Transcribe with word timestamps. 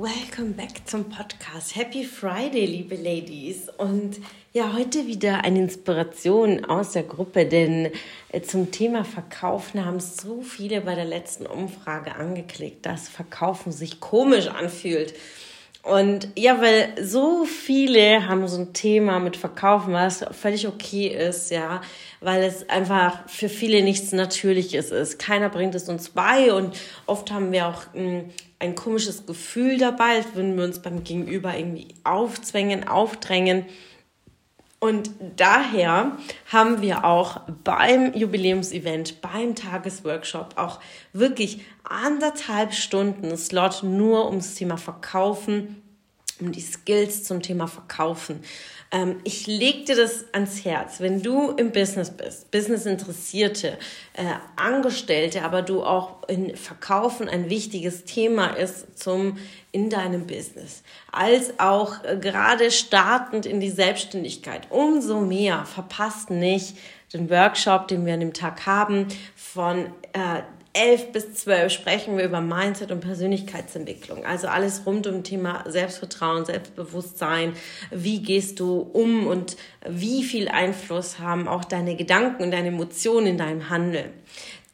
Welcome 0.00 0.52
back 0.52 0.86
zum 0.86 1.08
Podcast. 1.08 1.74
Happy 1.74 2.04
Friday, 2.04 2.66
liebe 2.66 2.94
Ladies. 2.94 3.68
Und 3.78 4.18
ja, 4.52 4.72
heute 4.72 5.08
wieder 5.08 5.42
eine 5.42 5.58
Inspiration 5.58 6.64
aus 6.66 6.92
der 6.92 7.02
Gruppe, 7.02 7.46
denn 7.46 7.90
äh, 8.28 8.40
zum 8.40 8.70
Thema 8.70 9.04
Verkaufen 9.04 9.84
haben 9.84 9.98
so 9.98 10.40
viele 10.40 10.82
bei 10.82 10.94
der 10.94 11.04
letzten 11.04 11.46
Umfrage 11.46 12.14
angeklickt, 12.14 12.86
dass 12.86 13.08
Verkaufen 13.08 13.72
sich 13.72 13.98
komisch 13.98 14.46
anfühlt. 14.46 15.14
Und 15.82 16.28
ja, 16.36 16.60
weil 16.60 16.92
so 17.02 17.44
viele 17.44 18.28
haben 18.28 18.46
so 18.48 18.58
ein 18.58 18.72
Thema 18.72 19.20
mit 19.20 19.36
Verkaufen, 19.36 19.92
was 19.92 20.24
völlig 20.32 20.66
okay 20.66 21.06
ist, 21.06 21.50
ja, 21.50 21.80
weil 22.20 22.42
es 22.42 22.68
einfach 22.68 23.28
für 23.28 23.48
viele 23.48 23.82
nichts 23.82 24.12
Natürliches 24.12 24.90
ist. 24.90 25.18
Keiner 25.18 25.48
bringt 25.48 25.74
es 25.74 25.88
uns 25.88 26.10
bei 26.10 26.52
und 26.52 26.76
oft 27.06 27.30
haben 27.30 27.52
wir 27.52 27.68
auch 27.68 27.82
hm, 27.94 28.24
ein 28.58 28.74
komisches 28.74 29.24
Gefühl 29.24 29.78
dabei, 29.78 30.16
als 30.16 30.34
würden 30.34 30.56
wir 30.56 30.64
uns 30.64 30.80
beim 30.80 31.04
Gegenüber 31.04 31.56
irgendwie 31.56 31.88
aufzwängen, 32.02 32.86
aufdrängen. 32.86 33.64
Und 34.80 35.10
daher 35.36 36.12
haben 36.52 36.82
wir 36.82 37.04
auch 37.04 37.40
beim 37.64 38.14
Jubiläumsevent, 38.14 39.20
beim 39.20 39.56
Tagesworkshop 39.56 40.54
auch 40.56 40.78
wirklich 41.12 41.62
anderthalb 41.82 42.72
Stunden 42.72 43.36
Slot 43.36 43.82
nur 43.82 44.26
ums 44.26 44.54
Thema 44.54 44.76
Verkaufen, 44.76 45.82
um 46.40 46.52
die 46.52 46.60
Skills 46.60 47.24
zum 47.24 47.42
Thema 47.42 47.66
Verkaufen. 47.66 48.40
Ähm, 48.90 49.20
ich 49.24 49.46
leg 49.46 49.86
dir 49.86 49.96
das 49.96 50.24
ans 50.32 50.64
Herz, 50.64 51.00
wenn 51.00 51.22
du 51.22 51.50
im 51.50 51.72
Business 51.72 52.10
bist, 52.10 52.50
Business 52.50 52.86
Interessierte, 52.86 53.78
äh, 54.14 54.24
Angestellte, 54.56 55.42
aber 55.42 55.62
du 55.62 55.82
auch 55.82 56.26
in 56.28 56.56
Verkaufen 56.56 57.28
ein 57.28 57.50
wichtiges 57.50 58.04
Thema 58.04 58.48
ist 58.48 58.98
zum 58.98 59.38
in 59.72 59.90
deinem 59.90 60.26
Business, 60.26 60.82
als 61.12 61.58
auch 61.58 62.02
äh, 62.04 62.16
gerade 62.16 62.70
startend 62.70 63.44
in 63.44 63.60
die 63.60 63.70
Selbstständigkeit. 63.70 64.68
Umso 64.70 65.20
mehr 65.20 65.66
verpasst 65.66 66.30
nicht 66.30 66.76
den 67.12 67.30
Workshop, 67.30 67.88
den 67.88 68.06
wir 68.06 68.14
an 68.14 68.20
dem 68.20 68.32
Tag 68.32 68.66
haben, 68.66 69.08
von 69.34 69.86
äh, 70.12 70.42
11 70.78 71.12
bis 71.12 71.34
12 71.34 71.72
sprechen 71.72 72.16
wir 72.16 72.24
über 72.24 72.40
Mindset 72.40 72.92
und 72.92 73.00
Persönlichkeitsentwicklung. 73.00 74.24
Also 74.24 74.46
alles 74.46 74.86
rund 74.86 75.08
um 75.08 75.24
Thema 75.24 75.64
Selbstvertrauen, 75.66 76.44
Selbstbewusstsein. 76.44 77.54
Wie 77.90 78.22
gehst 78.22 78.60
du 78.60 78.78
um 78.92 79.26
und 79.26 79.56
wie 79.88 80.22
viel 80.22 80.48
Einfluss 80.48 81.18
haben 81.18 81.48
auch 81.48 81.64
deine 81.64 81.96
Gedanken 81.96 82.44
und 82.44 82.52
deine 82.52 82.68
Emotionen 82.68 83.26
in 83.26 83.38
deinem 83.38 83.70
Handeln? 83.70 84.10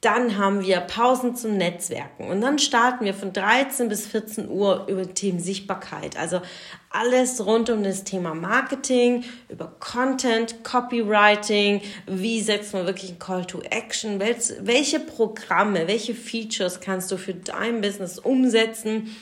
Dann 0.04 0.36
haben 0.36 0.62
wir 0.62 0.80
Pausen 0.80 1.34
zum 1.34 1.56
Netzwerken 1.56 2.28
und 2.28 2.42
dann 2.42 2.58
starten 2.58 3.06
wir 3.06 3.14
von 3.14 3.32
13 3.32 3.88
bis 3.88 4.06
14 4.06 4.50
Uhr 4.50 4.86
über 4.86 5.14
Themen 5.14 5.40
Sichtbarkeit. 5.40 6.18
Also 6.18 6.42
alles 6.90 7.46
rund 7.46 7.70
um 7.70 7.82
das 7.82 8.04
Thema 8.04 8.34
Marketing, 8.34 9.24
über 9.48 9.74
Content, 9.80 10.62
Copywriting, 10.62 11.80
wie 12.06 12.42
setzt 12.42 12.74
man 12.74 12.84
wirklich 12.84 13.12
ein 13.12 13.18
Call 13.18 13.46
to 13.46 13.62
Action, 13.62 14.20
welche 14.20 15.00
Programme, 15.00 15.88
welche 15.88 16.14
Features 16.14 16.80
kannst 16.80 17.10
du 17.10 17.16
für 17.16 17.32
dein 17.32 17.80
Business 17.80 18.18
umsetzen, 18.18 19.16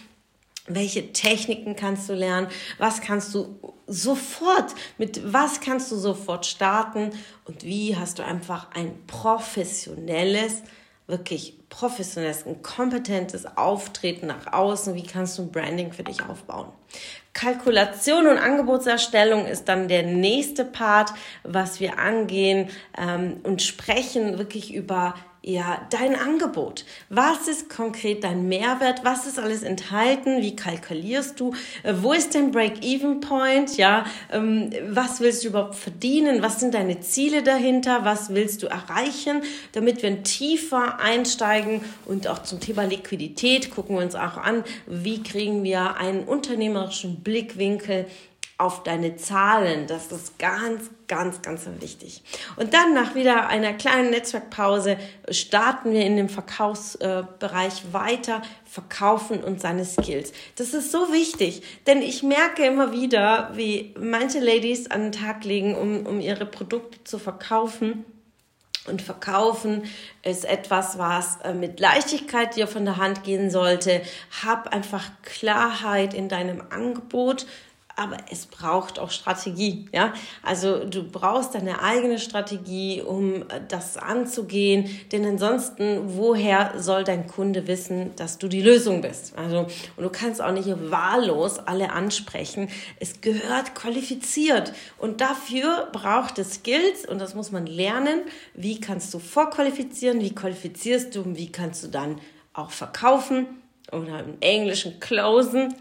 welche 0.67 1.13
Techniken 1.13 1.77
kannst 1.77 2.09
du 2.09 2.15
lernen? 2.15 2.49
Was 2.79 3.01
kannst 3.01 3.35
du 3.35 3.59
sofort, 3.87 4.75
mit 4.97 5.33
was 5.33 5.61
kannst 5.61 5.91
du 5.91 5.97
sofort 5.97 6.47
starten? 6.47 7.11
Und 7.45 7.65
wie 7.65 7.97
hast 7.97 8.19
du 8.19 8.25
einfach 8.25 8.71
ein 8.73 8.95
professionelles, 9.07 10.63
wirklich 11.07 11.59
professionelles, 11.69 12.47
ein 12.47 12.63
kompetentes 12.63 13.57
Auftreten 13.57 14.27
nach 14.27 14.53
außen? 14.53 14.95
Wie 14.95 15.03
kannst 15.03 15.39
du 15.39 15.43
ein 15.43 15.53
Branding 15.53 15.93
für 15.93 16.05
dich 16.05 16.23
aufbauen? 16.23 16.69
Kalkulation 17.33 18.27
und 18.27 18.39
Angebotserstellung 18.39 19.47
ist 19.47 19.69
dann 19.69 19.89
der 19.89 20.03
nächste 20.03 20.65
Part, 20.65 21.13
was 21.43 21.81
wir 21.81 21.99
angehen 21.99 22.69
ähm, 22.97 23.41
und 23.43 23.63
sprechen 23.63 24.39
wirklich 24.39 24.75
über 24.75 25.15
ja, 25.45 25.85
dein 25.91 26.15
Angebot. 26.15 26.85
Was 27.09 27.49
ist 27.49 27.69
konkret 27.69 28.23
dein 28.23 28.49
Mehrwert? 28.49 29.05
Was 29.05 29.27
ist 29.27 29.41
alles 29.41 29.65
enthalten? 29.65 30.41
Wie 30.41 30.55
kalkulierst 30.55 31.41
du? 31.41 31.53
Äh, 31.83 31.95
wo 32.01 32.13
ist 32.13 32.37
dein 32.37 32.53
Break-Even-Point? 32.53 33.77
Ja, 33.77 34.07
ähm, 34.31 34.71
was 34.91 35.21
willst 35.21 35.43
du 35.43 35.49
überhaupt 35.49 35.75
verdienen? 35.75 36.43
Was 36.43 36.61
sind 36.61 36.75
deine 36.75 37.01
Ziele 37.01 37.43
dahinter? 37.43 38.05
Was 38.05 38.33
willst 38.33 38.63
du 38.63 38.69
erreichen? 38.69 39.43
Damit 39.73 40.03
wir 40.03 40.23
tiefer 40.23 41.01
einsteigen 41.01 41.81
und 42.07 42.29
auch 42.29 42.45
zum 42.45 42.61
Thema 42.61 42.85
Liquidität 42.85 43.75
gucken 43.75 43.97
wir 43.97 44.05
uns 44.05 44.15
auch 44.15 44.37
an, 44.37 44.63
wie 44.87 45.25
kriegen 45.25 45.65
wir 45.65 45.97
einen 45.97 46.23
unternehmerischen 46.23 47.21
Blickwinkel 47.21 48.07
auf 48.63 48.85
deine 48.85 49.17
Zahlen. 49.17 49.89
Das 49.89 50.13
ist 50.13 50.39
ganz, 50.39 50.89
ganz, 51.09 51.43
ganz 51.43 51.67
wichtig. 51.81 52.23
Und 52.57 52.73
dann 52.73 52.95
nach 52.95 53.17
wieder 53.17 53.49
einer 53.49 53.73
kleinen 53.73 54.11
Netzwerkpause 54.11 54.97
starten 55.29 55.93
wir 55.93 56.07
in 56.07 56.17
dem 56.17 56.29
Verkaufsbereich 56.29 57.93
weiter, 57.93 58.41
verkaufen 58.65 59.43
und 59.43 59.61
seine 59.61 59.85
Skills. 59.85 60.33
Das 60.57 60.75
ist 60.75 60.93
so 60.93 61.13
wichtig, 61.13 61.63
denn 61.89 62.03
ich 62.03 62.23
merke 62.23 62.65
immer 62.65 62.93
wieder, 62.93 63.51
wie 63.55 63.95
manche 63.99 64.39
Ladies 64.39 64.91
an 64.91 65.11
den 65.11 65.13
Tag 65.13 65.45
legen, 65.45 65.75
um, 65.75 66.07
um 66.07 66.21
ihre 66.21 66.47
Produkte 66.47 67.03
zu 67.03 67.19
verkaufen. 67.19 68.05
Und 68.85 69.01
verkaufen 69.01 69.85
ist 70.25 70.45
etwas, 70.45 70.99
was 70.99 71.41
äh, 71.43 71.55
mit 71.55 71.79
Leichtigkeit 71.79 72.57
dir 72.57 72.67
von 72.67 72.85
der 72.85 72.97
Hand 72.97 73.23
gehen 73.23 73.49
sollte. 73.49 74.03
Hab 74.45 74.75
einfach 74.75 75.09
Klarheit 75.23 76.15
in 76.15 76.29
deinem 76.29 76.65
Angebot 76.71 77.47
aber 77.97 78.17
es 78.31 78.47
braucht 78.47 78.99
auch 78.99 79.11
Strategie, 79.11 79.89
ja. 79.93 80.13
Also 80.43 80.85
du 80.85 81.03
brauchst 81.03 81.55
deine 81.55 81.83
eigene 81.83 82.19
Strategie, 82.19 83.03
um 83.03 83.43
äh, 83.43 83.61
das 83.69 83.97
anzugehen, 83.97 84.89
denn 85.13 85.25
ansonsten, 85.25 86.17
woher 86.17 86.75
soll 86.79 87.05
dein 87.05 87.27
Kunde 87.27 87.67
wissen, 87.67 88.15
dass 88.17 88.39
du 88.39 88.49
die 88.49 88.63
Lösung 88.63 89.01
bist? 89.01 89.37
Also, 89.37 89.67
und 89.97 90.05
du 90.05 90.11
kannst 90.11 90.41
auch 90.43 90.53
nicht 90.53 90.69
wahllos 90.91 91.59
alle 91.59 91.93
ansprechen. 91.93 92.69
Es 92.99 93.21
gehört 93.21 93.75
qualifiziert 93.75 94.73
und 94.99 95.21
dafür 95.21 95.89
braucht 95.93 96.39
es 96.39 96.55
Skills 96.55 97.07
und 97.07 97.21
das 97.21 97.35
muss 97.35 97.53
man 97.53 97.67
lernen. 97.67 98.23
Wie 98.55 98.81
kannst 98.81 99.13
du 99.15 99.19
vorqualifizieren? 99.19 100.21
Wie 100.21 100.35
qualifizierst 100.35 101.15
du 101.15 101.23
und 101.23 101.37
wie 101.37 101.53
kannst 101.53 101.85
du 101.85 101.89
dann 101.89 102.21
auch 102.55 102.71
verkaufen 102.71 103.47
oder 103.91 104.21
im 104.21 104.37
Englischen 104.41 105.01
closen? 105.01 105.75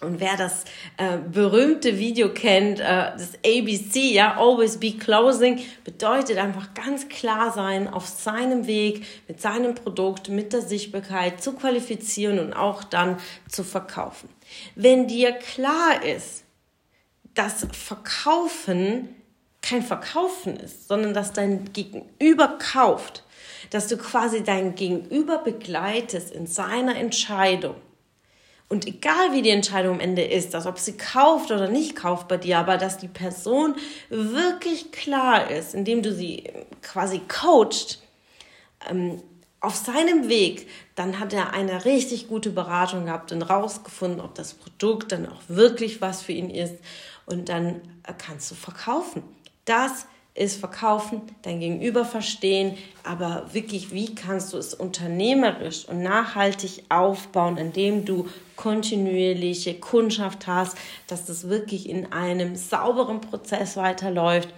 Und 0.00 0.18
wer 0.18 0.36
das 0.38 0.64
äh, 0.96 1.18
berühmte 1.18 1.98
Video 1.98 2.30
kennt, 2.32 2.80
äh, 2.80 2.84
das 2.84 3.34
ABC, 3.44 4.12
ja, 4.12 4.34
Always 4.38 4.78
Be 4.78 4.92
Closing, 4.92 5.60
bedeutet 5.84 6.38
einfach 6.38 6.72
ganz 6.72 7.08
klar 7.10 7.52
sein 7.52 7.86
auf 7.86 8.06
seinem 8.06 8.66
Weg 8.66 9.04
mit 9.28 9.42
seinem 9.42 9.74
Produkt, 9.74 10.30
mit 10.30 10.54
der 10.54 10.62
Sichtbarkeit 10.62 11.42
zu 11.42 11.52
qualifizieren 11.52 12.38
und 12.38 12.54
auch 12.54 12.82
dann 12.82 13.18
zu 13.46 13.62
verkaufen. 13.62 14.30
Wenn 14.74 15.06
dir 15.06 15.32
klar 15.32 16.02
ist, 16.02 16.44
dass 17.34 17.66
Verkaufen 17.70 19.10
kein 19.60 19.82
Verkaufen 19.82 20.56
ist, 20.56 20.88
sondern 20.88 21.12
dass 21.12 21.34
dein 21.34 21.74
Gegenüber 21.74 22.58
kauft, 22.58 23.22
dass 23.68 23.88
du 23.88 23.98
quasi 23.98 24.42
dein 24.42 24.74
Gegenüber 24.74 25.38
begleitest 25.38 26.32
in 26.32 26.46
seiner 26.46 26.96
Entscheidung, 26.96 27.76
und 28.70 28.86
egal 28.86 29.32
wie 29.32 29.42
die 29.42 29.50
Entscheidung 29.50 29.94
am 29.94 30.00
Ende 30.00 30.22
ist, 30.22 30.54
dass 30.54 30.64
ob 30.64 30.78
sie 30.78 30.96
kauft 30.96 31.50
oder 31.50 31.68
nicht 31.68 31.96
kauft 31.96 32.28
bei 32.28 32.36
dir, 32.36 32.58
aber 32.58 32.78
dass 32.78 32.98
die 32.98 33.08
Person 33.08 33.74
wirklich 34.08 34.92
klar 34.92 35.50
ist, 35.50 35.74
indem 35.74 36.02
du 36.02 36.14
sie 36.14 36.44
quasi 36.80 37.20
coacht, 37.28 38.00
ähm, 38.88 39.20
auf 39.60 39.74
seinem 39.74 40.28
Weg, 40.28 40.68
dann 40.94 41.18
hat 41.18 41.34
er 41.34 41.52
eine 41.52 41.84
richtig 41.84 42.28
gute 42.28 42.50
Beratung 42.50 43.06
gehabt 43.06 43.32
und 43.32 43.42
rausgefunden, 43.42 44.20
ob 44.20 44.34
das 44.36 44.54
Produkt 44.54 45.12
dann 45.12 45.28
auch 45.28 45.42
wirklich 45.48 46.00
was 46.00 46.22
für 46.22 46.32
ihn 46.32 46.48
ist 46.48 46.76
und 47.26 47.48
dann 47.48 47.82
kannst 48.18 48.50
du 48.50 48.54
verkaufen. 48.54 49.22
Das 49.66 49.92
ist 49.92 50.06
Verkaufen, 50.34 51.22
dein 51.42 51.60
Gegenüber 51.60 52.04
verstehen, 52.04 52.78
aber 53.04 53.46
wirklich, 53.52 53.92
wie 53.92 54.14
kannst 54.14 54.52
du 54.52 54.58
es 54.58 54.74
unternehmerisch 54.74 55.86
und 55.86 56.02
nachhaltig 56.02 56.84
aufbauen, 56.88 57.56
indem 57.56 58.04
du 58.04 58.28
kontinuierliche 58.56 59.74
Kundschaft 59.74 60.46
hast, 60.46 60.76
dass 61.08 61.26
das 61.26 61.48
wirklich 61.48 61.88
in 61.88 62.12
einem 62.12 62.56
sauberen 62.56 63.20
Prozess 63.20 63.76
weiterläuft. 63.76 64.48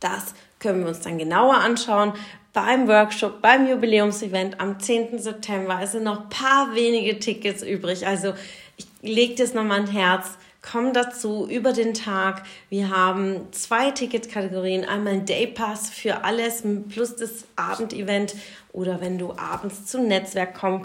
Das 0.00 0.34
können 0.58 0.80
wir 0.80 0.88
uns 0.88 1.00
dann 1.00 1.18
genauer 1.18 1.56
anschauen 1.56 2.12
beim 2.52 2.88
Workshop, 2.88 3.42
beim 3.42 3.68
Jubiläumsevent 3.68 4.60
am 4.60 4.80
10. 4.80 5.18
September. 5.18 5.78
Es 5.82 5.92
sind 5.92 6.04
noch 6.04 6.22
ein 6.22 6.28
paar 6.30 6.74
wenige 6.74 7.18
Tickets 7.18 7.62
übrig. 7.62 8.06
Also 8.06 8.32
ich 8.78 8.86
lege 9.02 9.34
das 9.34 9.52
nochmal 9.52 9.80
ein 9.80 9.86
Herz 9.86 10.38
Komm 10.70 10.92
dazu 10.92 11.46
über 11.48 11.72
den 11.72 11.94
Tag. 11.94 12.42
Wir 12.70 12.90
haben 12.90 13.52
zwei 13.52 13.92
Ticketkategorien. 13.92 14.84
Einmal 14.84 15.12
ein 15.14 15.24
Daypass 15.24 15.90
für 15.90 16.24
alles 16.24 16.64
plus 16.88 17.14
das 17.14 17.44
Abendevent 17.54 18.34
oder 18.72 19.00
wenn 19.00 19.16
du 19.16 19.32
abends 19.32 19.86
zum 19.86 20.08
Netzwerk 20.08 20.54
kommen, 20.54 20.84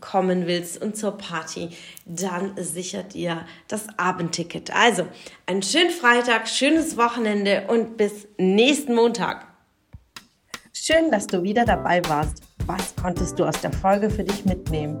kommen 0.00 0.46
willst 0.46 0.82
und 0.82 0.96
zur 0.96 1.16
Party, 1.16 1.70
dann 2.04 2.52
sichert 2.56 3.14
ihr 3.14 3.46
das 3.68 3.86
Abendticket. 3.96 4.74
Also 4.74 5.06
einen 5.46 5.62
schönen 5.62 5.90
Freitag, 5.90 6.48
schönes 6.48 6.96
Wochenende 6.96 7.66
und 7.68 7.96
bis 7.96 8.26
nächsten 8.36 8.96
Montag. 8.96 9.46
Schön, 10.72 11.10
dass 11.12 11.28
du 11.28 11.42
wieder 11.42 11.64
dabei 11.64 12.02
warst. 12.08 12.42
Was 12.66 12.96
konntest 12.96 13.38
du 13.38 13.44
aus 13.44 13.60
der 13.60 13.72
Folge 13.72 14.10
für 14.10 14.24
dich 14.24 14.44
mitnehmen? 14.44 15.00